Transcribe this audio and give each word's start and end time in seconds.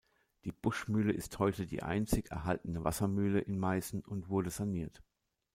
Die 0.45 0.51
Buschmühle 0.51 1.13
ist 1.13 1.37
heute 1.37 1.67
die 1.67 1.83
einzig 1.83 2.31
erhaltene 2.31 2.83
Wassermühle 2.83 3.39
in 3.39 3.59
Meißen 3.59 4.03
und 4.03 4.29
wurde 4.29 4.49
saniert. 4.49 5.03